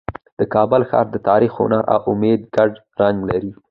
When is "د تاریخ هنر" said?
1.11-1.81